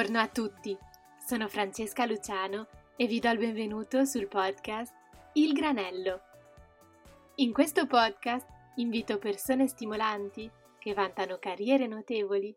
[0.00, 0.78] Buongiorno a tutti,
[1.26, 4.94] sono Francesca Luciano e vi do il benvenuto sul podcast
[5.34, 6.22] Il Granello.
[7.34, 8.46] In questo podcast
[8.76, 12.56] invito persone stimolanti che vantano carriere notevoli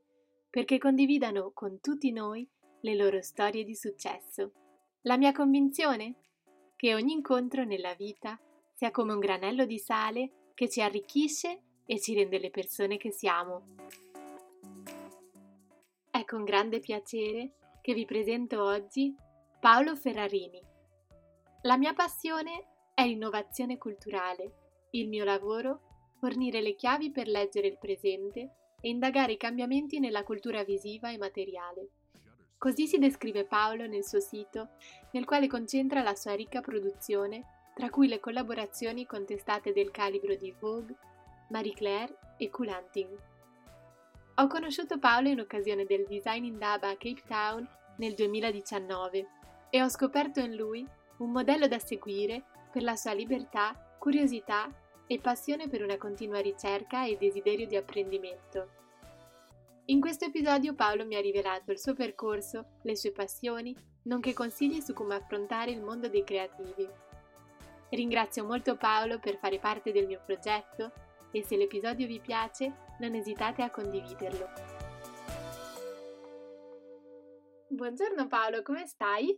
[0.50, 2.48] perché condividano con tutti noi
[2.80, 4.54] le loro storie di successo.
[5.02, 6.14] La mia convinzione?
[6.78, 8.40] Che ogni incontro nella vita
[8.74, 13.12] sia come un granello di sale che ci arricchisce e ci rende le persone che
[13.12, 14.13] siamo.
[16.16, 19.16] È con grande piacere che vi presento oggi
[19.60, 20.62] Paolo Ferrarini.
[21.64, 24.52] La mia passione è l'innovazione culturale,
[24.92, 28.42] il mio lavoro fornire le chiavi per leggere il presente
[28.80, 31.90] e indagare i cambiamenti nella cultura visiva e materiale.
[32.60, 34.70] Così si descrive Paolo nel suo sito,
[35.14, 40.36] nel quale concentra la sua ricca produzione, tra cui le collaborazioni con testate del calibro
[40.36, 40.96] di Vogue,
[41.50, 43.33] Marie Claire e Cool.
[44.38, 47.68] Ho conosciuto Paolo in occasione del Design in Daba a Cape Town
[47.98, 49.28] nel 2019
[49.70, 50.84] e ho scoperto in lui
[51.18, 54.68] un modello da seguire per la sua libertà, curiosità
[55.06, 58.70] e passione per una continua ricerca e desiderio di apprendimento.
[59.86, 64.82] In questo episodio Paolo mi ha rivelato il suo percorso, le sue passioni, nonché consigli
[64.82, 66.90] su come affrontare il mondo dei creativi.
[67.90, 70.92] Ringrazio molto Paolo per fare parte del mio progetto
[71.34, 74.48] e se l'episodio vi piace non esitate a condividerlo.
[77.68, 79.38] Buongiorno Paolo, come stai?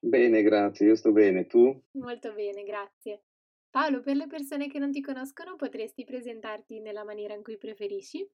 [0.00, 1.80] Bene, grazie, io sto bene, tu?
[1.92, 3.22] Molto bene, grazie.
[3.70, 8.28] Paolo, per le persone che non ti conoscono, potresti presentarti nella maniera in cui preferisci?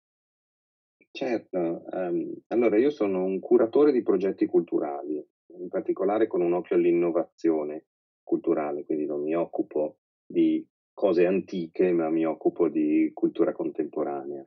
[1.10, 5.22] Certo, ehm, allora io sono un curatore di progetti culturali,
[5.58, 7.86] in particolare con un occhio all'innovazione
[8.22, 10.64] culturale, quindi non mi occupo di
[10.96, 14.42] cose antiche, ma mi occupo di cultura contemporanea.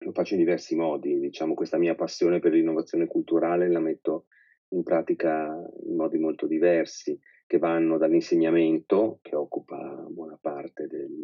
[0.00, 4.26] Lo faccio in diversi modi, diciamo, questa mia passione per l'innovazione culturale la metto
[4.74, 5.46] in pratica
[5.86, 11.22] in modi molto diversi, che vanno dall'insegnamento, che occupa buona parte del,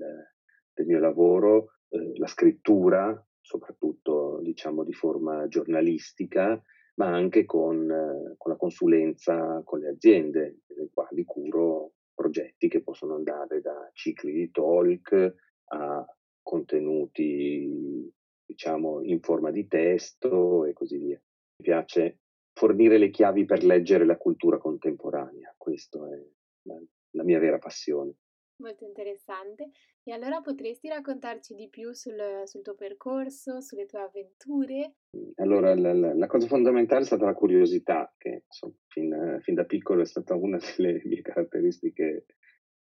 [0.73, 6.59] del mio lavoro, eh, la scrittura, soprattutto diciamo di forma giornalistica,
[6.95, 12.83] ma anche con, eh, con la consulenza con le aziende, nelle quali curo progetti che
[12.83, 15.35] possono andare da cicli di talk
[15.67, 16.05] a
[16.43, 18.13] contenuti
[18.45, 21.21] diciamo in forma di testo e così via.
[21.57, 22.19] Mi piace
[22.53, 26.23] fornire le chiavi per leggere la cultura contemporanea, questa è
[26.63, 26.81] la,
[27.13, 28.17] la mia vera passione.
[28.63, 29.71] Molto interessante.
[30.05, 34.95] E allora potresti raccontarci di più sul, sul tuo percorso, sulle tue avventure?
[35.37, 39.65] Allora, la, la, la, cosa fondamentale è stata la curiosità, che insomma, fin, fin, da
[39.65, 42.27] piccolo è stata una delle mie caratteristiche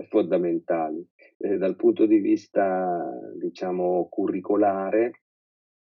[0.09, 1.05] fondamentali.
[1.39, 3.03] Eh, dal punto di vista,
[3.35, 5.23] diciamo, curricolare,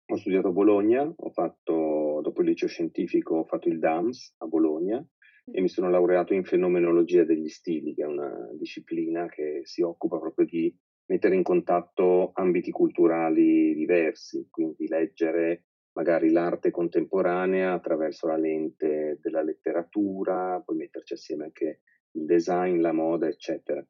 [0.07, 4.47] ho studiato a Bologna, ho fatto, dopo il liceo scientifico, ho fatto il DAMS a
[4.47, 5.05] Bologna,
[5.51, 10.17] e mi sono laureato in fenomenologia degli stili, che è una disciplina che si occupa
[10.19, 10.73] proprio di
[11.05, 19.41] mettere in contatto ambiti culturali diversi, quindi leggere magari l'arte contemporanea attraverso la lente della
[19.43, 21.79] letteratura, poi metterci assieme anche
[22.15, 23.85] il design, la moda, eccetera.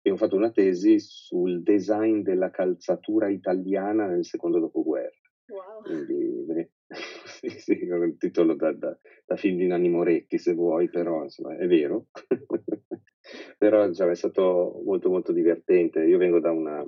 [0.00, 5.21] E ho fatto una tesi sul design della calzatura italiana nel secondo dopoguerra.
[5.48, 5.82] Wow.
[5.82, 6.70] Quindi,
[7.26, 11.22] sì, sì, con il titolo da, da, da, film di Nanni Moretti, se vuoi, però
[11.22, 12.06] insomma, è vero.
[13.58, 16.04] però diciamo, è stato molto molto divertente.
[16.04, 16.84] Io vengo da una,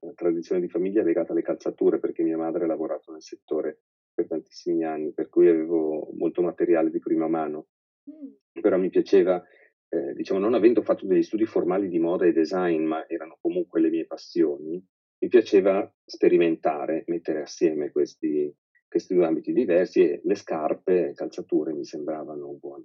[0.00, 3.80] una tradizione di famiglia legata alle calzature perché mia madre ha lavorato nel settore
[4.12, 7.66] per tantissimi anni, per cui avevo molto materiale di prima mano.
[8.10, 8.60] Mm.
[8.60, 9.42] Però mi piaceva,
[9.88, 13.80] eh, diciamo, non avendo fatto degli studi formali di moda e design, ma erano comunque
[13.80, 14.82] le mie passioni,
[15.18, 18.52] mi piaceva sperimentare, mettere assieme questi,
[18.88, 22.84] questi due ambiti diversi e le scarpe, le calzature mi sembravano un buon,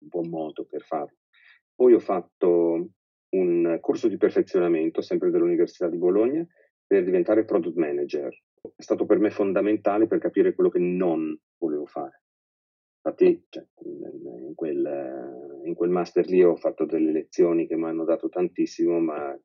[0.00, 1.16] un buon modo per farlo.
[1.74, 2.90] Poi ho fatto
[3.30, 6.46] un corso di perfezionamento, sempre dell'Università di Bologna,
[6.86, 8.28] per diventare product manager.
[8.74, 12.22] È stato per me fondamentale per capire quello che non volevo fare.
[12.96, 18.04] Infatti, cioè, in, quel, in, quel, master lì ho fatto delle lezioni che mi hanno
[18.04, 19.38] dato tantissimo, ma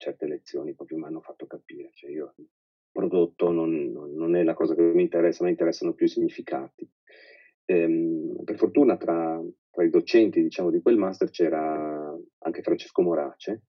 [0.00, 1.90] certe lezioni proprio mi hanno fatto capire.
[1.92, 2.46] Cioè io il
[2.90, 6.88] prodotto non, non, è la cosa che mi interessa, mi interessano più i significati.
[7.66, 13.64] Ehm, per fortuna tra, tra, i docenti diciamo, di quel master c'era anche Francesco Morace,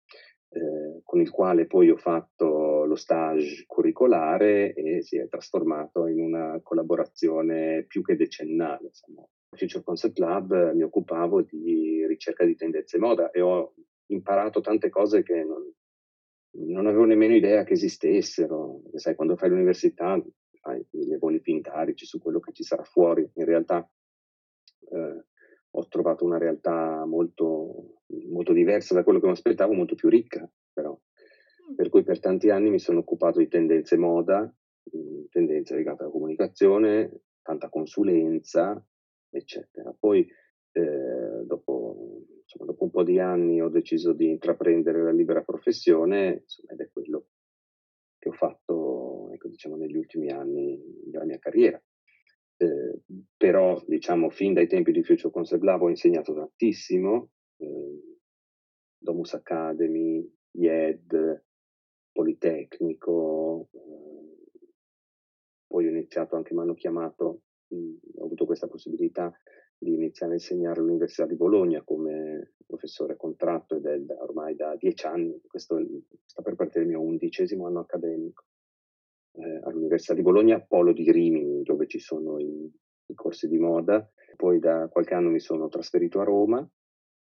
[0.50, 6.19] eh, con il quale poi ho fatto lo stage curricolare e si è trasformato in
[6.19, 8.88] una collaborazione più che decennale.
[8.88, 9.25] Insomma.
[9.50, 13.74] Future Concept Lab mi occupavo di ricerca di tendenze moda e ho
[14.07, 15.63] imparato tante cose che non,
[16.65, 18.81] non avevo nemmeno idea che esistessero.
[18.95, 20.21] Sai, quando fai l'università
[20.59, 23.30] fai mille voli pintarici su quello che ci sarà fuori.
[23.36, 23.89] In realtà
[24.92, 25.25] eh,
[25.69, 30.50] ho trovato una realtà molto, molto diversa da quello che mi aspettavo, molto più ricca
[30.77, 30.92] però.
[30.92, 31.75] Mm.
[31.75, 34.53] Per cui per tanti anni mi sono occupato di tendenze moda,
[35.30, 38.81] tendenze legate alla comunicazione, tanta consulenza,
[39.30, 39.94] eccetera.
[39.98, 40.27] Poi
[40.71, 42.16] eh, dopo,
[42.57, 46.81] insomma, dopo, un po' di anni ho deciso di intraprendere la libera professione, insomma, ed
[46.81, 47.27] è quello
[48.18, 51.81] che ho fatto ecco, diciamo, negli ultimi anni della mia carriera.
[52.59, 53.01] Eh,
[53.38, 58.18] però, diciamo, fin dai tempi di Future Concept Lab ho insegnato tantissimo, eh,
[58.98, 61.44] Domus Academy, IED,
[62.12, 64.68] Politecnico, eh,
[65.68, 69.31] poi ho iniziato anche, mi hanno chiamato, mh, ho avuto questa possibilità
[69.77, 75.06] di iniziare a insegnare all'Università di Bologna come professore contratto ed è ormai da dieci
[75.06, 75.79] anni, questo
[76.25, 78.45] sta per partire il mio undicesimo anno accademico
[79.38, 82.71] eh, all'Università di Bologna, polo di Rimini dove ci sono i,
[83.06, 86.68] i, corsi di moda, poi da qualche anno mi sono trasferito a Roma,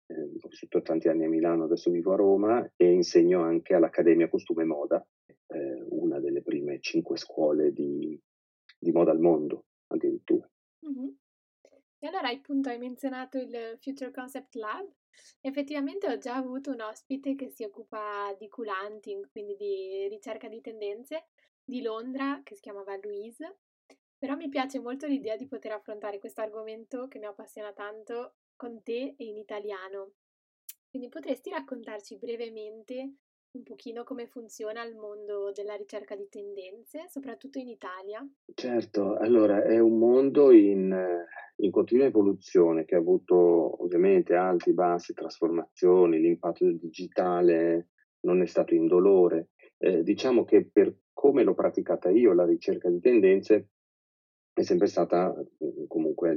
[0.07, 4.29] eh, ho vissuto tanti anni a Milano, adesso vivo a Roma e insegno anche all'Accademia
[4.29, 5.05] Costume e Moda,
[5.47, 8.19] eh, una delle prime cinque scuole di,
[8.79, 10.49] di moda al mondo addirittura.
[10.85, 11.09] Mm-hmm.
[11.99, 14.87] E allora appunto hai menzionato il Future Concept Lab.
[15.41, 20.61] Effettivamente ho già avuto un ospite che si occupa di cool-hunting, quindi di ricerca di
[20.61, 21.29] tendenze,
[21.63, 23.57] di Londra, che si chiamava Louise.
[24.17, 28.83] Però mi piace molto l'idea di poter affrontare questo argomento che mi appassiona tanto con
[28.83, 30.13] te e in italiano.
[30.89, 33.13] Quindi potresti raccontarci brevemente
[33.57, 38.25] un pochino come funziona il mondo della ricerca di tendenze, soprattutto in Italia?
[38.53, 40.95] Certo, allora è un mondo in,
[41.57, 47.89] in continua evoluzione che ha avuto ovviamente alti, bassi, trasformazioni, l'impatto del digitale
[48.21, 49.49] non è stato indolore.
[49.77, 53.69] Eh, diciamo che per come l'ho praticata io, la ricerca di tendenze,
[54.53, 55.33] è sempre stata
[55.87, 56.35] comunque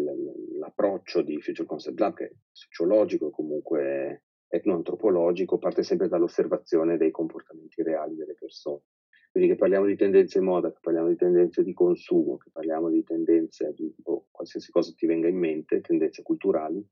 [0.59, 7.82] l'approccio di Future Concept Lab, che è sociologico, comunque etnoantropologico parte sempre dall'osservazione dei comportamenti
[7.82, 8.82] reali delle persone.
[9.31, 13.05] Quindi che parliamo di tendenze moda, che parliamo di tendenze di consumo, che parliamo di
[13.05, 16.85] tendenze di oh, qualsiasi cosa ti venga in mente, tendenze culturali,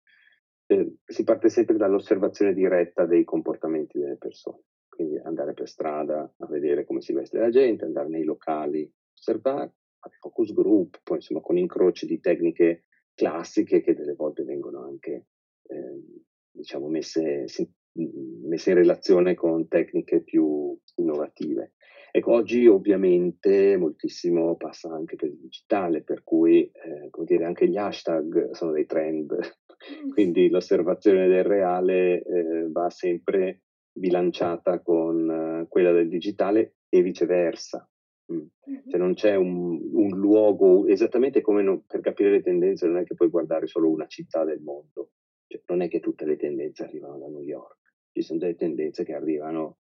[0.67, 4.63] eh, si parte sempre dall'osservazione diretta dei comportamenti delle persone.
[4.89, 9.75] Quindi andare per strada a vedere come si veste la gente, andare nei locali, osservare,
[9.99, 12.85] fare focus group, poi insomma con incroci di tecniche
[13.15, 15.27] classiche che delle volte vengono anche
[15.63, 16.25] eh,
[16.59, 17.47] diciamo, messe,
[17.95, 21.73] messe in relazione con tecniche più innovative.
[22.11, 27.69] Ecco, oggi ovviamente moltissimo passa anche per il digitale, per cui eh, come dire, anche
[27.69, 30.11] gli hashtag sono dei trend, mm.
[30.11, 33.63] quindi l'osservazione del reale eh, va sempre
[33.93, 35.29] bilanciata con
[35.63, 37.89] uh, quella del digitale e viceversa.
[38.33, 38.47] Mm.
[38.89, 43.05] Cioè non c'è un, un luogo, esattamente come non, per capire le tendenze non è
[43.05, 45.11] che puoi guardare solo una città del mondo,
[45.49, 49.05] cioè, non è che tutte le tendenze arrivano da New York, ci sono delle tendenze
[49.05, 49.79] che arrivano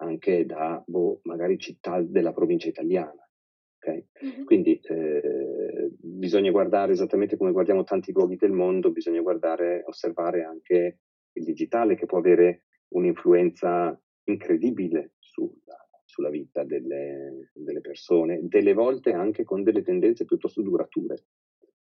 [0.00, 3.28] anche da, boh, magari città della provincia italiana.
[3.76, 4.06] Okay?
[4.24, 4.44] Mm-hmm.
[4.44, 10.98] Quindi eh, bisogna guardare esattamente come guardiamo tanti luoghi del mondo, bisogna guardare, osservare anche
[11.32, 19.12] il digitale che può avere un'influenza incredibile sulla, sulla vita delle, delle, persone, delle volte
[19.12, 21.24] anche con delle tendenze piuttosto durature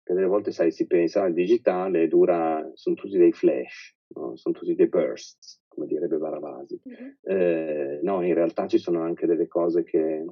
[0.05, 4.37] che delle volte sai, si pensa al digitale, dura, sono tutti dei flash, no?
[4.37, 6.81] sono tutti dei bursts, come direbbe Baravasi.
[6.87, 7.11] Mm-hmm.
[7.23, 10.27] Eh, no, in realtà ci sono anche delle cose che,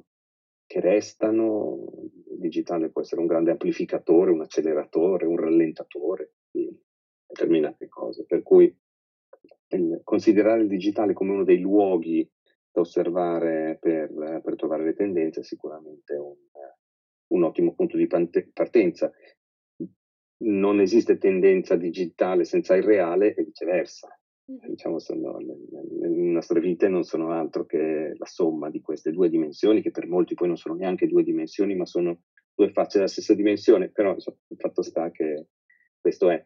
[0.67, 1.87] che restano,
[2.31, 6.69] il digitale può essere un grande amplificatore, un acceleratore, un rallentatore di
[7.25, 8.73] determinate cose, per cui
[9.69, 12.29] il, considerare il digitale come uno dei luoghi
[12.71, 16.35] da osservare per, per trovare le tendenze è sicuramente un,
[17.33, 19.11] un ottimo punto di partenza
[20.43, 24.17] non esiste tendenza digitale senza il reale e viceversa.
[24.45, 25.55] Diciamo, sono, le,
[25.99, 30.07] le, nostre vite non sono altro che la somma di queste due dimensioni, che per
[30.07, 32.23] molti poi non sono neanche due dimensioni, ma sono
[32.53, 35.47] due facce della stessa dimensione, però insomma, il fatto sta che
[35.99, 36.43] questo è.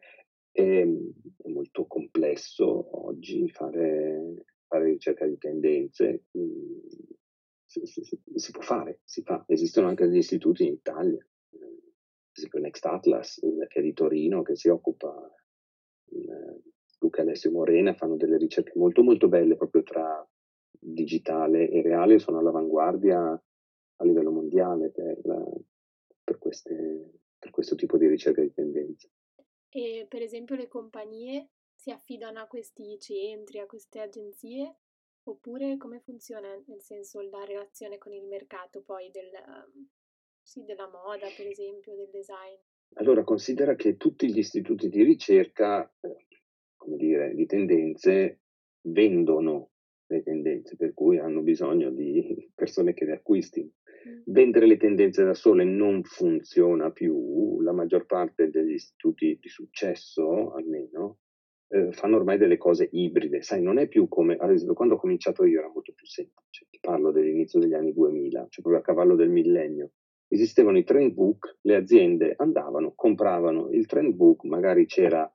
[0.50, 6.24] È, è molto complesso oggi fare, fare ricerca di tendenze.
[7.66, 8.02] Si, si,
[8.34, 9.44] si, può fare, si fa.
[9.46, 11.18] Esistono anche degli istituti in Italia
[12.38, 15.12] esempio Next Atlas, eh, che è di Torino, che si occupa,
[16.10, 16.62] eh,
[17.00, 20.26] Luca Alessio Morena, fanno delle ricerche molto molto belle proprio tra
[20.70, 23.42] digitale e reale, sono all'avanguardia
[24.00, 25.20] a livello mondiale per,
[26.22, 29.10] per, queste, per questo tipo di ricerca di tendenze.
[29.68, 34.76] E per esempio le compagnie si affidano a questi centri, a queste agenzie,
[35.24, 39.30] oppure come funziona nel senso la relazione con il mercato poi del,
[40.48, 42.56] sì, della moda, per esempio, del design.
[42.94, 46.26] Allora, considera che tutti gli istituti di ricerca, eh,
[46.74, 48.40] come dire, di tendenze,
[48.88, 49.72] vendono
[50.06, 53.72] le tendenze, per cui hanno bisogno di persone che le acquistino.
[54.08, 54.20] Mm.
[54.24, 60.54] Vendere le tendenze da sole non funziona più, la maggior parte degli istituti di successo,
[60.54, 61.18] almeno,
[61.68, 64.98] eh, fanno ormai delle cose ibride, sai, non è più come, ad esempio, quando ho
[64.98, 68.82] cominciato io era molto più semplice, ti parlo dell'inizio degli anni 2000, cioè proprio a
[68.82, 69.90] cavallo del millennio,
[70.28, 75.30] esistevano i trend book, le aziende andavano, compravano il trend book, magari c'era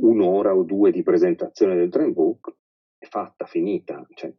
[0.00, 2.54] un'ora o due di presentazione del trend book,
[2.98, 4.32] è fatta, finita, cioè,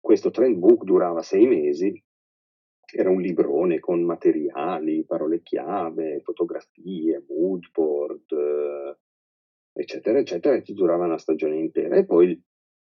[0.00, 2.02] questo trend book durava sei mesi,
[2.92, 8.98] era un librone con materiali, parole chiave, fotografie, mood board, eh,
[9.72, 11.96] eccetera, eccetera, e ti durava una stagione intera.
[11.96, 12.40] E poi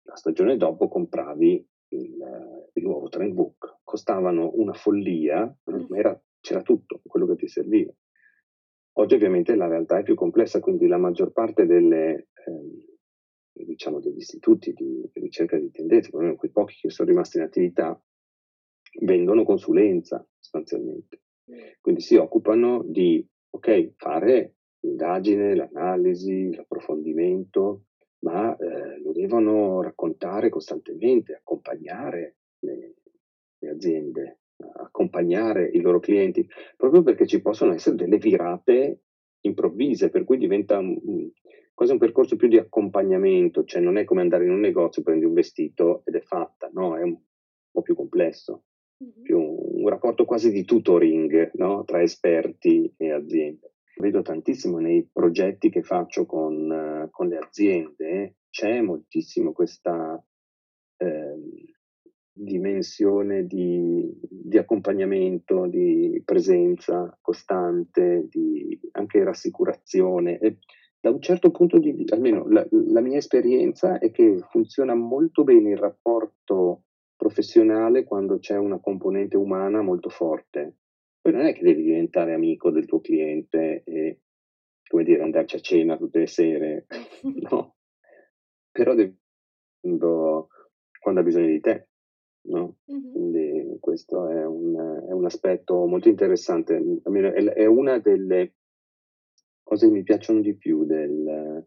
[0.03, 3.79] la stagione dopo compravi il, il nuovo trend book.
[3.83, 7.93] Costavano una follia, ma era, c'era tutto, quello che ti serviva.
[8.99, 14.17] Oggi ovviamente la realtà è più complessa, quindi la maggior parte delle, eh, diciamo degli
[14.17, 18.01] istituti di ricerca di tendenze, perlomeno quei pochi che sono rimasti in attività,
[19.01, 21.21] vendono consulenza sostanzialmente.
[21.79, 27.83] Quindi si occupano di ok, fare l'indagine, l'analisi, l'approfondimento,
[28.19, 32.95] ma eh, lo devono raccontare costantemente, accompagnare le,
[33.59, 34.39] le, aziende,
[34.75, 39.01] accompagnare i loro clienti, proprio perché ci possono essere delle virate
[39.41, 41.29] improvvise, per cui diventa un,
[41.73, 45.25] quasi un percorso più di accompagnamento, cioè non è come andare in un negozio, prendi
[45.25, 47.17] un vestito ed è fatta, no, è un
[47.71, 48.63] po' più complesso,
[49.03, 49.21] mm-hmm.
[49.21, 51.85] più un, rapporto quasi di tutoring no?
[51.85, 58.81] tra esperti e aziende vedo tantissimo nei progetti che faccio con, con le aziende, c'è
[58.81, 60.23] moltissimo questa
[60.97, 61.35] eh,
[62.37, 70.39] dimensione di, di, accompagnamento, di presenza costante, di anche rassicurazione.
[70.39, 70.57] E
[70.99, 75.43] da un certo punto di vista, almeno la, la mia esperienza è che funziona molto
[75.43, 76.83] bene il rapporto
[77.15, 80.75] professionale quando c'è una componente umana molto forte
[81.27, 84.21] poi non è che devi diventare amico del tuo cliente e,
[84.87, 86.85] come dire, andarci a cena tutte le sere,
[87.51, 87.75] no?
[88.71, 89.13] Però devi,
[89.77, 90.47] quando,
[91.01, 91.89] quando ha bisogno di te,
[92.47, 92.77] no?
[92.91, 93.11] Mm-hmm.
[93.11, 94.75] Quindi questo è un,
[95.07, 96.75] è un, aspetto molto interessante.
[96.75, 98.55] È, una delle
[99.63, 101.65] cose che mi piacciono di più del,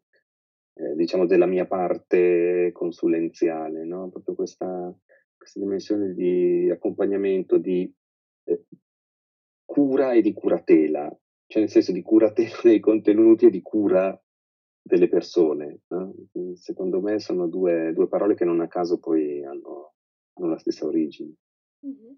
[0.74, 4.08] eh, diciamo, della mia parte consulenziale, no?
[4.10, 4.94] Proprio questa,
[5.36, 7.92] questa dimensione di accompagnamento, di
[8.44, 8.64] eh,
[9.64, 11.08] cura e di curatela,
[11.46, 14.18] cioè nel senso di curatela dei contenuti e di cura
[14.82, 15.80] delle persone.
[15.88, 16.14] No?
[16.54, 19.94] Secondo me sono due, due, parole che non a caso poi hanno,
[20.40, 21.34] hanno la stessa origine.
[21.86, 22.14] Mm-hmm.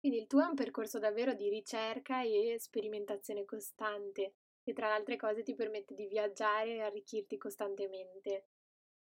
[0.00, 4.94] Quindi il tuo è un percorso davvero di ricerca e sperimentazione costante, che tra le
[4.94, 8.46] altre cose ti permette di viaggiare e arricchirti costantemente.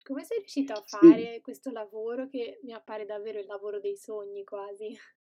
[0.03, 1.41] Come sei riuscito a fare sì.
[1.41, 4.93] questo lavoro che mi appare davvero il lavoro dei sogni quasi?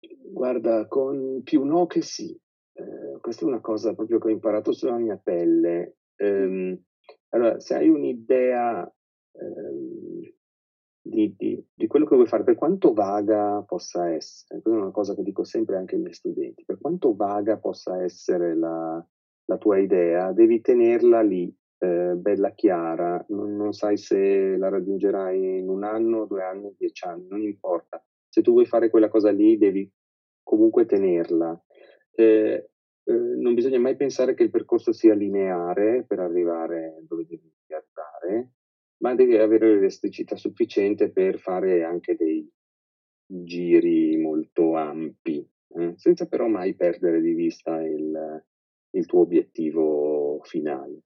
[0.00, 2.36] Guarda, con più no che sì.
[2.72, 5.98] Eh, questa è una cosa proprio che ho imparato sulla mia pelle.
[6.16, 6.82] Ehm,
[7.28, 8.82] allora, se hai un'idea
[9.32, 10.15] ehm,
[11.08, 14.90] di, di, di, quello che vuoi fare, per quanto vaga possa essere, questa è una
[14.90, 19.04] cosa che dico sempre anche ai miei studenti, per quanto vaga possa essere la,
[19.44, 25.58] la tua idea, devi tenerla lì, eh, bella chiara, non, non sai se la raggiungerai
[25.58, 28.02] in un anno, due anni, dieci anni, non importa
[28.36, 29.90] se tu vuoi fare quella cosa lì devi
[30.42, 31.58] comunque tenerla.
[32.12, 32.68] Eh,
[33.04, 38.50] eh, non bisogna mai pensare che il percorso sia lineare per arrivare dove devi arrivare,
[38.98, 42.48] ma devi avere l'elasticità sufficiente per fare anche dei
[43.26, 45.94] giri molto ampi, eh?
[45.96, 48.44] senza però mai perdere di vista il,
[48.90, 51.02] il tuo obiettivo finale.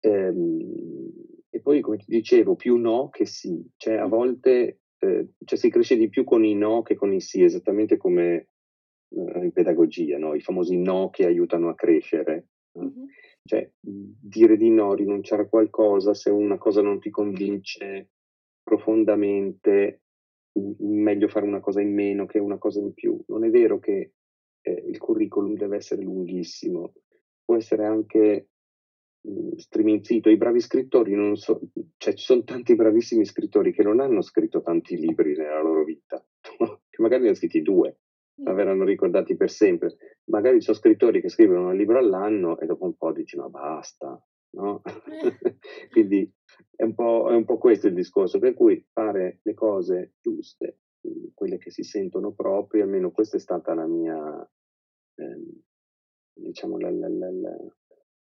[0.00, 1.12] Ehm,
[1.50, 5.70] e poi, come ti dicevo, più no che sì, cioè a volte eh, cioè si
[5.70, 8.48] cresce di più con i no che con i sì, esattamente come
[9.08, 10.34] eh, in pedagogia, no?
[10.34, 12.48] i famosi no che aiutano a crescere.
[12.78, 13.04] Mm-hmm.
[13.46, 18.10] Cioè, dire di no, rinunciare a qualcosa, se una cosa non ti convince
[18.62, 20.02] profondamente,
[20.78, 23.22] meglio fare una cosa in meno che una cosa in più.
[23.28, 24.12] Non è vero che
[24.60, 26.92] eh, il curriculum deve essere lunghissimo,
[27.44, 28.48] può essere anche
[29.56, 30.30] striminzito.
[30.30, 31.60] I bravi scrittori non so,
[31.96, 36.24] cioè ci sono tanti bravissimi scrittori che non hanno scritto tanti libri nella loro vita,
[36.40, 37.98] che magari ne hanno scritti due,
[38.42, 39.96] ma verranno ricordati per sempre.
[40.24, 43.48] Magari ci sono scrittori che scrivono un libro all'anno e dopo un po' dici ma
[43.48, 44.82] basta, no?
[45.90, 46.30] Quindi
[46.74, 50.78] è un, è un, po', questo il discorso, per cui fare le cose giuste
[51.34, 54.50] quelle che si sentono proprie, almeno questa è stata la mia,
[55.14, 55.62] ehm,
[56.32, 57.56] diciamo, la, la, la,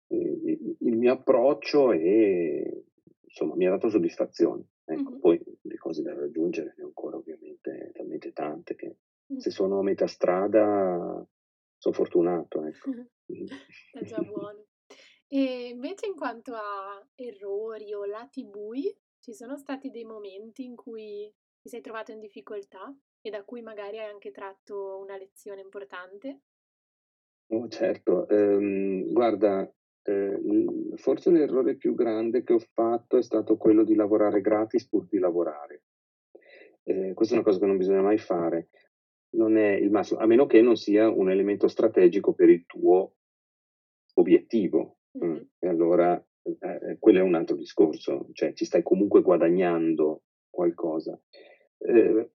[0.08, 2.86] il, il mio approccio e
[3.22, 4.66] insomma mi ha dato soddisfazione.
[4.86, 5.20] Ecco, mm-hmm.
[5.20, 8.98] Poi le cose da raggiungere ne ho ancora ovviamente talmente tante che.
[9.40, 11.25] Se sono a metà strada
[11.78, 12.66] sono fortunato.
[12.66, 12.92] Ecco.
[13.92, 14.66] è già buono.
[15.28, 20.75] E invece in quanto a errori o lati bui, ci sono stati dei momenti in
[20.75, 25.62] cui ti sei trovato in difficoltà e da cui magari hai anche tratto una lezione
[25.62, 26.42] importante?
[27.52, 29.72] Oh, certo, ehm, guarda,
[30.04, 30.40] eh,
[30.96, 35.20] forse l'errore più grande che ho fatto è stato quello di lavorare gratis pur di
[35.20, 35.84] lavorare.
[36.84, 38.70] Eh, questa è una cosa che non bisogna mai fare,
[39.34, 43.16] non è il massimo, a meno che non sia un elemento strategico per il tuo
[44.16, 44.98] obiettivo.
[45.18, 45.42] Mm-hmm.
[45.60, 51.20] E allora eh, quello è un altro discorso, cioè ci stai comunque guadagnando qualcosa.
[51.78, 52.32] Eh,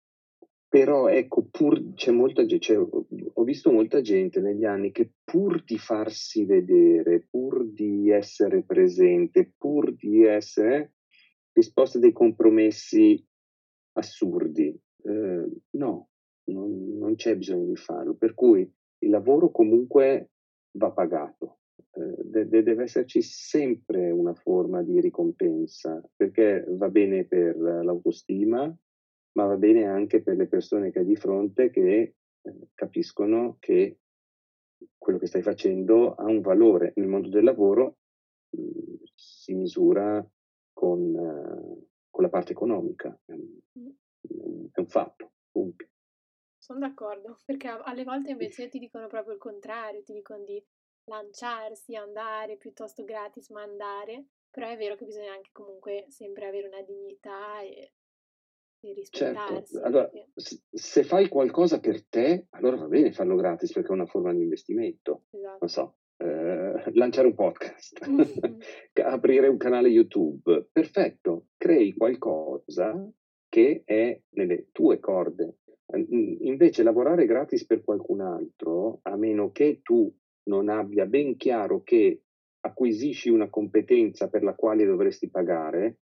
[0.67, 5.63] però ecco, pur c'è molta gente, cioè, ho visto molta gente negli anni che pur
[5.63, 10.95] di farsi vedere, pur di essere presente, pur di essere
[11.53, 13.25] disposta a dei compromessi
[13.93, 14.77] assurdi.
[15.03, 16.09] Eh, no,
[16.45, 18.15] non, non, c'è bisogno di farlo.
[18.15, 20.31] Per cui il lavoro comunque
[20.77, 21.59] va pagato.
[21.91, 28.63] Eh, de- deve esserci sempre una forma di ricompensa, perché va bene per l'autostima,
[29.33, 33.99] ma va bene anche per le persone che hai di fronte che eh, capiscono che
[34.97, 36.93] quello che stai facendo ha un valore.
[36.95, 37.97] Nel mondo del lavoro
[38.49, 40.25] mh, si misura
[40.73, 45.31] con, uh, con, la parte economica, è un fatto.
[45.51, 45.85] Punto.
[46.65, 50.59] Sono d'accordo, perché alle volte invece ti dicono proprio il contrario, ti dicono di
[51.03, 56.65] lanciarsi, andare piuttosto gratis, ma andare, però è vero che bisogna anche comunque sempre avere
[56.65, 57.93] una dignità e
[58.79, 60.31] di Certo, allora perché...
[60.71, 64.41] se fai qualcosa per te, allora va bene farlo gratis perché è una forma di
[64.41, 65.25] investimento.
[65.29, 65.57] Esatto.
[65.59, 68.59] Non so, eh, lanciare un podcast, mm-hmm.
[69.03, 73.07] aprire un canale YouTube, perfetto, crei qualcosa
[73.49, 75.59] che è nelle tue corde.
[75.93, 80.11] Invece lavorare gratis per qualcun altro, a meno che tu
[80.49, 82.23] non abbia ben chiaro che
[82.61, 85.99] acquisisci una competenza per la quale dovresti pagare,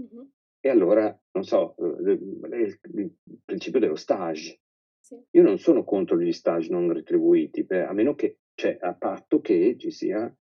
[0.00, 0.24] mm-hmm.
[0.64, 3.14] E allora, non so, eh, il, il
[3.44, 4.60] principio dello stage.
[4.98, 5.22] Sì.
[5.32, 9.76] Io non sono contro gli stage non retribuiti, a meno che, cioè, a patto che
[9.76, 10.34] ci sia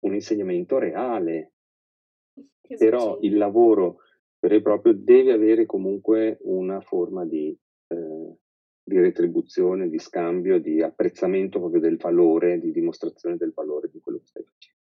[0.00, 1.52] un insegnamento reale.
[2.78, 3.98] Però il lavoro
[4.40, 7.56] vero e proprio deve avere comunque una forma di,
[8.90, 14.18] di retribuzione, di scambio, di apprezzamento proprio del valore, di dimostrazione del valore di quello
[14.18, 14.78] che stai facendo.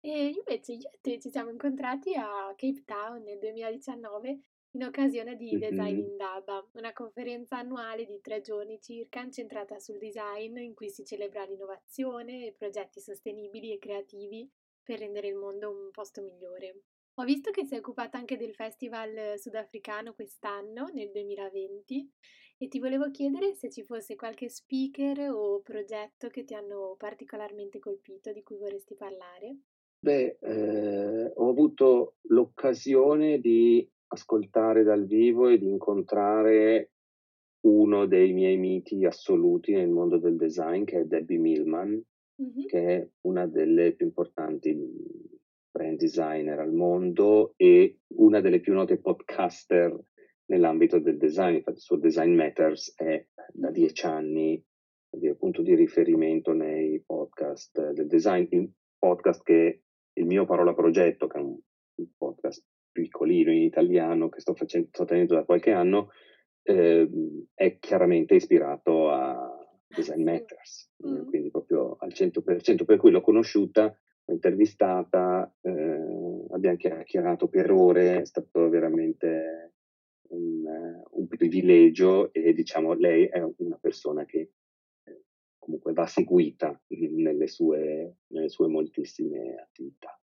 [0.00, 4.38] E invece io e te ci siamo incontrati a Cape Town nel 2019
[4.70, 9.98] in occasione di Design in Daba, una conferenza annuale di tre giorni circa incentrata sul
[9.98, 14.48] design in cui si celebra l'innovazione e progetti sostenibili e creativi
[14.82, 16.82] per rendere il mondo un posto migliore.
[17.14, 22.12] Ho visto che sei occupata anche del festival sudafricano quest'anno, nel 2020,
[22.58, 27.78] e ti volevo chiedere se ci fosse qualche speaker o progetto che ti hanno particolarmente
[27.78, 29.56] colpito di cui vorresti parlare.
[29.98, 36.92] Beh, eh, ho avuto l'occasione di ascoltare dal vivo e di incontrare
[37.66, 41.90] uno dei miei miti assoluti nel mondo del design, che è Debbie Millman,
[42.40, 42.66] mm-hmm.
[42.66, 44.74] che è una delle più importanti
[45.70, 49.98] brand designer al mondo e una delle più note podcaster
[50.46, 51.56] nell'ambito del design.
[51.56, 54.62] Infatti, il suo Design Matters è da dieci anni
[55.18, 59.82] il punto di riferimento nei podcast del design, in podcast che
[60.12, 61.58] il mio Parola Progetto, che è un,
[61.96, 66.10] un podcast piccolino in italiano che sto, facendo, sto tenendo da qualche anno,
[66.62, 67.08] eh,
[67.54, 69.56] è chiaramente ispirato a
[69.86, 71.28] Design Matters, mm.
[71.28, 73.84] quindi proprio al 100%, per cui l'ho conosciuta,
[74.24, 79.75] l'ho intervistata, eh, abbiamo chiacchierato per ore, è stato veramente
[80.30, 80.64] un,
[81.10, 84.52] un, privilegio e diciamo lei è una persona che
[85.58, 90.18] comunque va seguita nelle sue, nelle sue moltissime attività.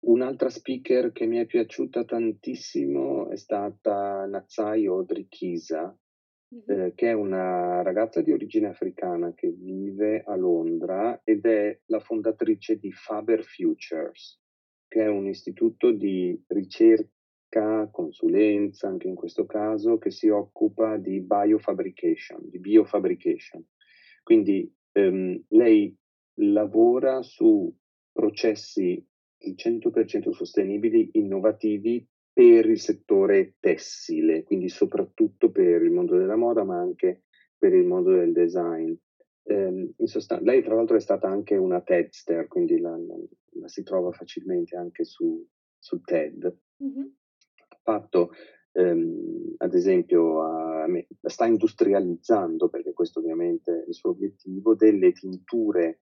[0.00, 5.96] Un'altra speaker che mi è piaciuta tantissimo è stata Nazai Audrey Kisa,
[6.66, 12.00] eh, che è una ragazza di origine africana che vive a Londra ed è la
[12.00, 14.38] fondatrice di Faber Futures,
[14.86, 17.08] che è un istituto di ricerca,
[17.90, 23.64] consulenza, anche in questo caso, che si occupa di biofabrication, di biofabrication.
[24.22, 25.96] Quindi ehm, lei
[26.38, 27.72] lavora su
[28.12, 29.04] processi
[29.44, 36.64] il 100% sostenibili, innovativi per il settore tessile, quindi soprattutto per il mondo della moda,
[36.64, 37.24] ma anche
[37.56, 38.92] per il mondo del design.
[39.46, 43.14] Eh, sostan- lei tra l'altro è stata anche una TEDster, quindi la, la,
[43.60, 45.46] la si trova facilmente anche su,
[45.78, 46.56] su TED.
[46.82, 47.06] Mm-hmm.
[47.84, 48.30] Fatto,
[48.72, 50.86] ehm, ad esempio, a,
[51.20, 56.00] sta industrializzando, perché questo ovviamente è il suo obiettivo, delle tinture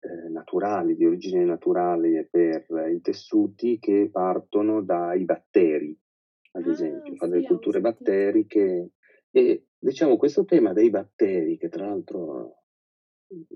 [0.00, 5.96] eh, naturali, di origine naturale per i tessuti che partono dai batteri,
[6.54, 8.90] ad ah, esempio, fa sì, delle culture batteriche.
[9.30, 12.64] E diciamo questo tema dei batteri, che tra l'altro,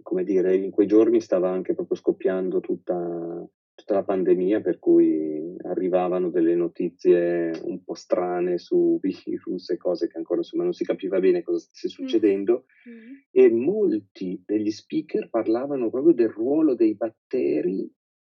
[0.02, 3.44] come dire, in quei giorni stava anche proprio scoppiando tutta
[3.86, 10.08] tutta la pandemia per cui arrivavano delle notizie un po' strane su virus e cose
[10.08, 13.12] che ancora insomma non si capiva bene cosa stesse succedendo mm-hmm.
[13.30, 17.88] e molti degli speaker parlavano proprio del ruolo dei batteri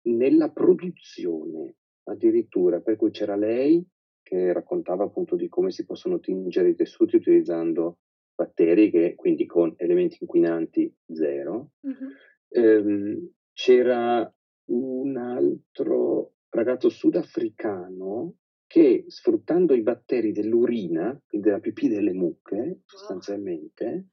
[0.09, 1.77] nella produzione
[2.09, 3.87] addirittura per cui c'era lei
[4.23, 7.99] che raccontava appunto di come si possono tingere i tessuti utilizzando
[8.35, 12.11] batteri che quindi con elementi inquinanti zero mm-hmm.
[12.49, 14.31] ehm, c'era
[14.67, 18.35] un altro ragazzo sudafricano
[18.67, 24.09] che sfruttando i batteri dell'urina, quindi della pipì delle mucche, sostanzialmente,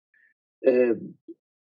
[0.59, 0.97] eh,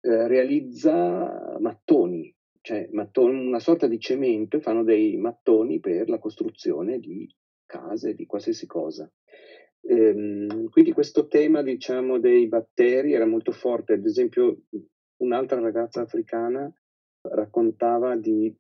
[0.02, 6.20] eh, realizza mattoni, cioè mattoni, una sorta di cemento e fanno dei mattoni per la
[6.20, 7.28] costruzione di
[7.65, 9.12] case, di qualsiasi cosa.
[9.82, 13.94] Ehm, quindi questo tema, diciamo, dei batteri era molto forte.
[13.94, 14.62] Ad esempio,
[15.18, 16.72] un'altra ragazza africana
[17.22, 18.56] raccontava di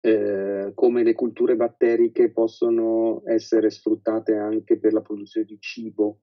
[0.00, 6.20] eh, come le culture batteriche possono essere sfruttate anche per la produzione di cibo.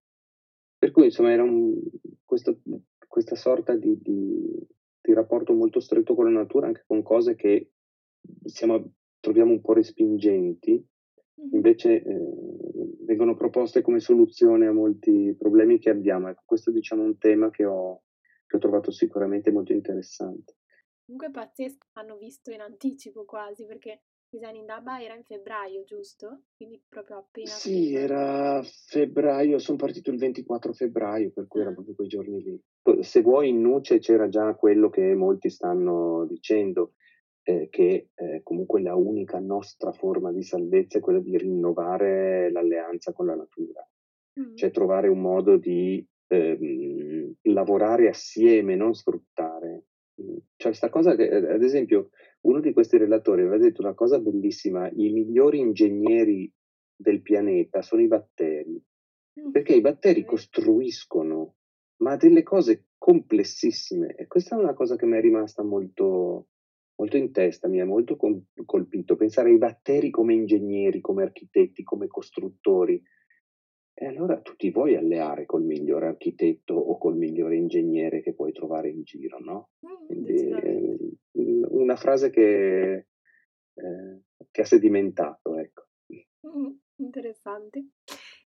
[0.78, 1.80] Per cui insomma era un,
[2.24, 2.60] questo,
[3.06, 4.66] questa sorta di, di,
[5.00, 7.70] di, rapporto molto stretto con la natura, anche con cose che
[8.44, 10.84] siamo, troviamo un po' respingenti,
[11.52, 12.20] invece eh,
[13.04, 16.28] vengono proposte come soluzione a molti problemi che abbiamo.
[16.28, 18.02] Ecco, questo diciamo, è un tema che ho,
[18.46, 20.56] che ho trovato sicuramente molto interessante.
[21.04, 26.44] Comunque pazzesco, hanno visto in anticipo quasi, perché Design in Daba era in febbraio, giusto?
[26.56, 27.50] Quindi proprio appena...
[27.50, 31.62] Sì, era febbraio, sono partito il 24 febbraio, per cui ah.
[31.64, 33.02] erano proprio quei giorni lì.
[33.02, 36.94] Se vuoi in Nuce c'era già quello che molti stanno dicendo,
[37.42, 43.12] eh, che eh, comunque la unica nostra forma di salvezza è quella di rinnovare l'alleanza
[43.12, 43.86] con la natura,
[44.40, 44.54] mm.
[44.54, 49.88] cioè trovare un modo di ehm, lavorare assieme, non sfruttare
[50.56, 52.10] cioè questa cosa che, eh, ad esempio,
[52.42, 56.50] uno di questi relatori aveva detto una cosa bellissima, i migliori ingegneri
[56.94, 58.80] del pianeta sono i batteri,
[59.40, 59.50] mm.
[59.50, 61.56] perché i batteri costruiscono,
[62.02, 64.14] ma delle cose complessissime.
[64.14, 66.48] E questa è una cosa che mi è rimasta molto,
[66.96, 72.06] molto in testa, mi ha molto colpito, pensare ai batteri come ingegneri, come architetti, come
[72.06, 73.02] costruttori.
[74.02, 78.50] E allora tu ti vuoi alleare col migliore architetto o col migliore ingegnere che puoi
[78.50, 79.70] trovare in giro, no?
[79.86, 80.98] Mm, Quindi, eh,
[81.68, 83.06] una frase che,
[83.74, 85.86] eh, che, ha sedimentato, ecco.
[86.44, 87.90] Mm, interessante.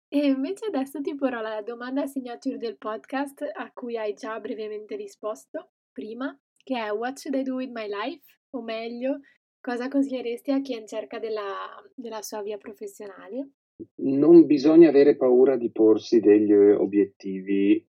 [0.09, 4.97] E invece adesso ti porrò la domanda signature del podcast a cui hai già brevemente
[4.97, 8.25] risposto prima, che è What should I do with my life?
[8.49, 9.21] O meglio,
[9.61, 13.51] cosa consiglieresti a chi è in cerca della, della sua via professionale?
[13.97, 17.85] Non bisogna avere paura di porsi degli obiettivi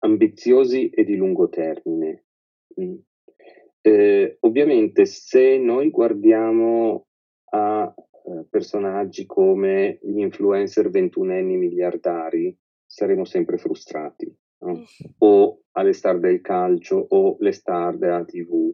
[0.00, 2.24] ambiziosi e di lungo termine.
[2.80, 2.94] Mm.
[3.80, 7.06] Eh, ovviamente se noi guardiamo
[7.50, 14.32] a eh, personaggi come gli influencer ventunenni miliardari, saremo sempre frustrati.
[14.60, 14.76] No?
[14.76, 14.82] Mm.
[15.18, 18.72] O alle star del calcio o le star della TV,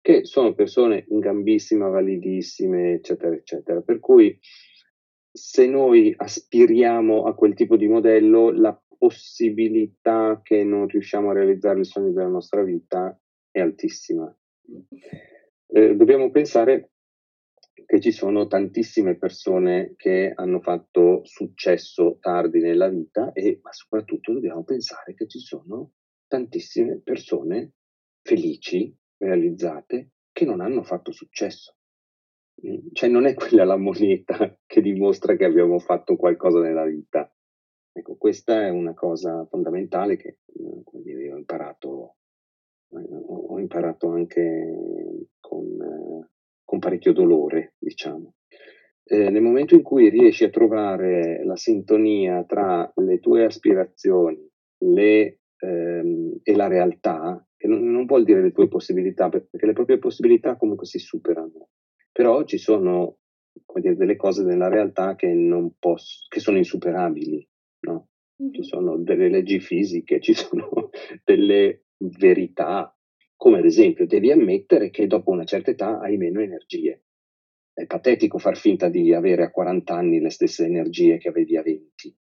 [0.00, 3.80] che sono persone in gambissima, validissime, eccetera, eccetera.
[3.80, 4.38] Per cui
[5.36, 11.80] se noi aspiriamo a quel tipo di modello, la possibilità che non riusciamo a realizzare
[11.80, 13.18] il sogno della nostra vita
[13.50, 14.34] è altissima.
[15.66, 16.92] Eh, dobbiamo pensare
[17.84, 24.32] che ci sono tantissime persone che hanno fatto successo tardi nella vita e ma soprattutto
[24.32, 25.92] dobbiamo pensare che ci sono
[26.26, 27.72] tantissime persone
[28.22, 31.76] felici, realizzate, che non hanno fatto successo.
[32.62, 37.30] Mhmm, cioè non è quella la moneta che dimostra che abbiamo fatto qualcosa nella vita.
[37.92, 40.38] Ecco, questa è una cosa fondamentale che,
[40.84, 42.16] come dire, ho imparato,
[42.90, 46.28] ehm, ho imparato anche con,
[46.62, 48.34] con parecchio dolore, diciamo.
[49.08, 54.46] Eh, nel momento in cui riesci a trovare la sintonia tra le tue aspirazioni
[54.78, 59.72] le, ehm, e la realtà, che non, non, vuol dire le tue possibilità, perché le
[59.72, 61.68] proprie possibilità comunque si superano,
[62.16, 63.18] però ci sono
[63.74, 67.46] dire, delle cose nella realtà che, non posso, che sono insuperabili,
[67.80, 68.08] no?
[68.42, 68.52] Mm-hmm.
[68.54, 70.88] Ci sono delle leggi fisiche, ci sono
[71.22, 72.96] delle verità,
[73.36, 77.02] come ad esempio devi ammettere che dopo una certa età hai meno energie.
[77.74, 81.62] È patetico far finta di avere a 40 anni le stesse energie che avevi a
[81.62, 82.16] 20,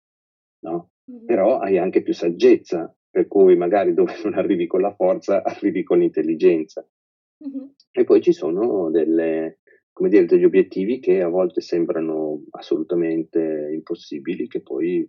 [0.62, 0.90] no?
[1.12, 1.26] Mm-hmm.
[1.26, 5.84] Però hai anche più saggezza, per cui magari dove non arrivi con la forza, arrivi
[5.84, 6.84] con l'intelligenza.
[7.48, 7.68] Mm-hmm.
[7.92, 9.60] E poi ci sono delle,
[9.94, 15.08] come dire, degli obiettivi che a volte sembrano assolutamente impossibili, che poi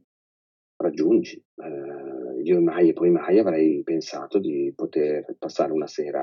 [0.76, 1.42] raggiungi.
[1.56, 6.20] Eh, io mai e poi mai avrei pensato di poter passare una sera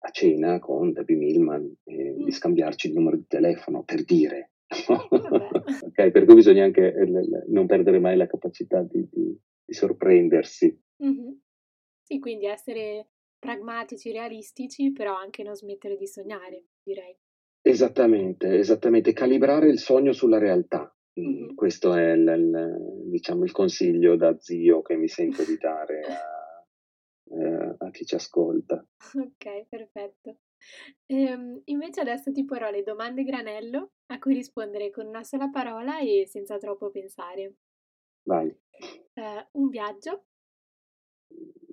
[0.00, 2.24] a cena con Debbie Millman e mm.
[2.24, 4.52] di scambiarci il numero di telefono per dire.
[4.88, 10.74] ok, per cui bisogna anche eh, non perdere mai la capacità di, di, di sorprendersi.
[11.04, 11.32] Mm-hmm.
[12.02, 17.16] Sì, quindi essere pragmatici, realistici, però anche non smettere di sognare, direi.
[17.68, 20.90] Esattamente, esattamente, calibrare il sogno sulla realtà.
[21.20, 21.54] Mm-hmm.
[21.54, 26.66] Questo è il, il, diciamo, il consiglio da zio che mi sento di dare a,
[27.36, 28.82] eh, a chi ci ascolta.
[29.12, 30.38] Ok, perfetto.
[31.08, 35.98] Ehm, invece adesso ti porrò le domande granello a cui rispondere con una sola parola
[36.00, 37.56] e senza troppo pensare.
[38.22, 38.48] Vai.
[39.12, 40.24] Eh, un viaggio?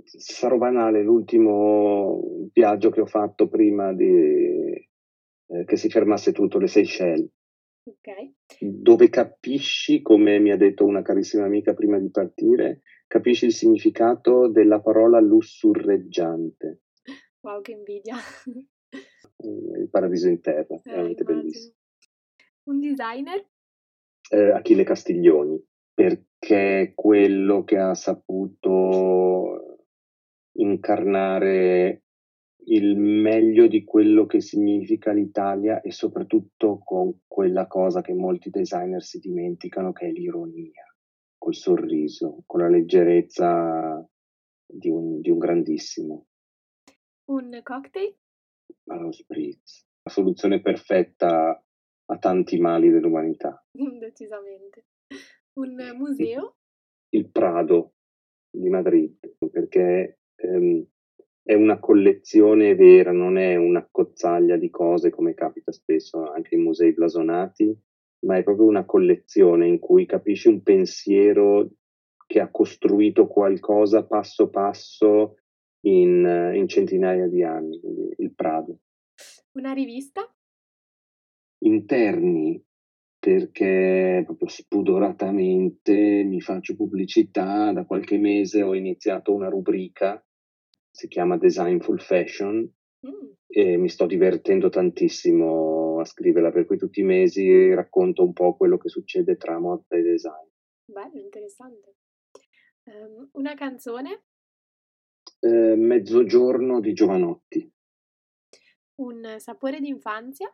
[0.04, 4.86] Sarò banale, l'ultimo viaggio che ho fatto prima di,
[5.48, 7.30] eh, che si fermasse tutto, le Seychelles.
[7.84, 8.60] Ok.
[8.60, 14.50] Dove capisci, come mi ha detto una carissima amica prima di partire, capisci il significato
[14.50, 16.82] della parola lussurreggiante.
[17.42, 18.16] Wow, che invidia.
[19.38, 21.42] Eh, il paradiso in terra, eh, veramente immagino.
[21.42, 21.76] bellissimo.
[22.64, 23.48] Un designer?
[24.32, 29.78] Eh, Achille Castiglioni, perché è quello che ha saputo
[30.54, 32.05] incarnare
[32.68, 39.04] il meglio di quello che significa l'Italia e soprattutto con quella cosa che molti designer
[39.04, 40.84] si dimenticano che è l'ironia,
[41.38, 44.08] col sorriso, con la leggerezza
[44.66, 46.26] di un, di un grandissimo.
[47.26, 48.16] Un cocktail?
[48.88, 51.64] Allo spritz, la soluzione perfetta
[52.08, 53.64] a tanti mali dell'umanità.
[53.72, 54.86] Decisamente.
[55.54, 56.58] Un museo?
[57.10, 57.94] Il Prado
[58.50, 59.18] di Madrid,
[59.52, 60.86] perché ehm,
[61.46, 66.64] è una collezione vera, non è una cozzaglia di cose come capita spesso anche in
[66.64, 67.72] musei blasonati,
[68.26, 71.70] ma è proprio una collezione in cui capisci un pensiero
[72.26, 75.36] che ha costruito qualcosa passo passo
[75.82, 77.80] in, in centinaia di anni,
[78.18, 78.80] il Prado.
[79.52, 80.28] Una rivista?
[81.60, 82.60] Interni,
[83.20, 90.20] perché proprio spudoratamente mi faccio pubblicità, da qualche mese ho iniziato una rubrica
[90.96, 92.60] si chiama Design Full Fashion
[93.06, 93.32] mm.
[93.48, 98.56] e mi sto divertendo tantissimo a scriverla, per cui tutti i mesi racconto un po'
[98.56, 100.48] quello che succede tra moda e design.
[100.86, 101.96] Bello, interessante.
[102.86, 104.24] Um, una canzone?
[105.40, 107.74] Eh, Mezzogiorno di Giovanotti.
[109.02, 110.48] Un sapore d'infanzia?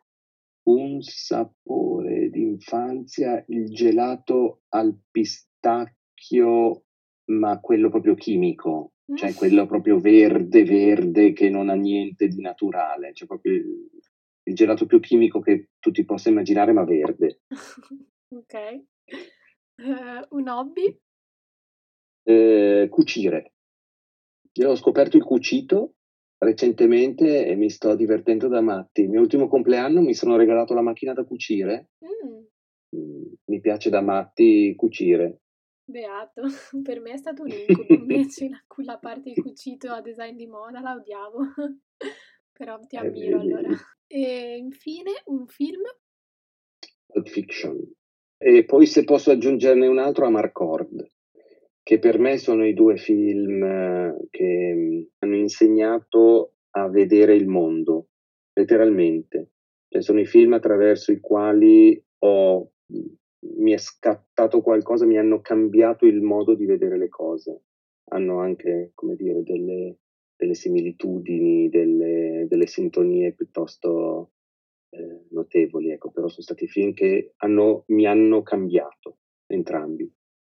[0.63, 6.85] Un sapore d'infanzia, il gelato al pistacchio,
[7.31, 13.13] ma quello proprio chimico, cioè quello proprio verde, verde, che non ha niente di naturale,
[13.13, 13.89] cioè proprio il,
[14.43, 17.41] il gelato più chimico che tu ti possa immaginare, ma verde.
[18.29, 18.83] ok.
[19.77, 20.99] Uh, un hobby?
[22.23, 23.53] Eh, cucire.
[24.53, 25.95] Io ho scoperto il cucito
[26.37, 29.01] recentemente e mi sto divertendo da matti.
[29.01, 31.89] Il mio ultimo compleanno mi sono regalato la macchina da cucire.
[32.03, 32.99] Mm.
[32.99, 35.40] mm mi piace da matti cucire.
[35.91, 36.41] Beato,
[36.81, 40.47] per me è stato un incubo invece la, la parte di cucito a design di
[40.47, 41.39] moda, la odiavo,
[42.51, 43.69] però ti ammiro allora.
[44.07, 45.83] E infine un film?
[47.05, 47.79] Pulp Fiction.
[48.37, 51.11] E poi se posso aggiungerne un altro, Amarcord,
[51.83, 57.47] che per me sono i due film eh, che mm, hanno insegnato a vedere il
[57.47, 58.07] mondo,
[58.53, 59.51] letteralmente.
[59.87, 62.71] Cioè, sono i film attraverso i quali ho
[63.41, 67.63] mi è scattato qualcosa, mi hanno cambiato il modo di vedere le cose.
[68.11, 69.97] Hanno anche, come dire, delle,
[70.35, 74.33] delle similitudini, delle, delle, sintonie piuttosto
[74.89, 80.11] eh, notevoli, ecco, però sono stati film che hanno, mi hanno cambiato entrambi.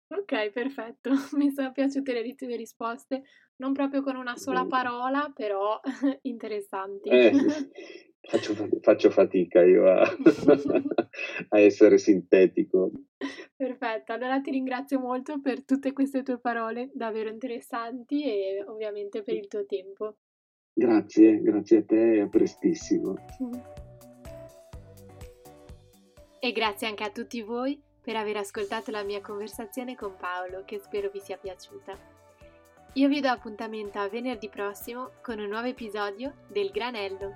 [0.07, 3.23] Ok, perfetto, mi sono piaciute le tue risposte,
[3.57, 5.79] non proprio con una sola parola, però
[6.23, 7.09] interessanti.
[7.09, 7.31] Eh,
[8.25, 10.07] Faccio, faccio fatica io a,
[11.49, 12.91] a, essere sintetico.
[13.55, 19.35] Perfetto, allora ti ringrazio molto per tutte queste tue parole davvero interessanti e ovviamente per
[19.35, 20.17] il tuo tempo.
[20.73, 23.15] Grazie, grazie a te e a prestissimo.
[26.39, 30.79] E grazie anche a tutti voi per aver ascoltato la mia conversazione con Paolo, che
[30.79, 31.95] spero vi sia piaciuta.
[32.95, 37.31] Io vi do appuntamento a venerdì prossimo con un nuovo episodio del Granello.